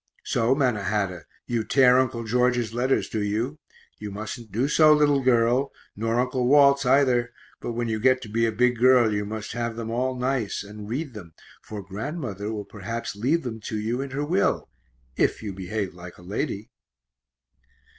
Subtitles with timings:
[0.23, 3.59] So, Mannahatta, you tear Uncle George's letters, do you?
[3.99, 8.27] You mustn't do so, little girl, nor Uncle Walt's either; but when you get to
[8.27, 12.51] be a big girl you must have them all nice, and read them, for Grandmother
[12.51, 14.69] will perhaps leave them to you in her will,
[15.17, 16.71] if you behave like a lady.